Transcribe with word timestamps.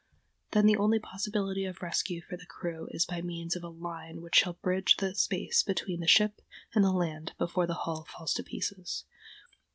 Then 0.53 0.65
the 0.65 0.77
only 0.77 0.97
possibility 0.97 1.63
of 1.63 1.83
rescue 1.83 2.23
for 2.23 2.35
the 2.35 2.47
crew 2.47 2.87
is 2.89 3.05
by 3.05 3.21
means 3.21 3.55
of 3.55 3.63
a 3.63 3.67
line 3.69 4.19
which 4.23 4.33
shall 4.35 4.53
bridge 4.53 4.97
the 4.97 5.13
space 5.13 5.61
between 5.61 5.99
the 5.99 6.07
ship 6.07 6.41
and 6.73 6.83
the 6.83 6.89
land 6.91 7.33
before 7.37 7.67
the 7.67 7.75
hull 7.85 8.05
falls 8.09 8.33
to 8.33 8.43
pieces. 8.43 9.05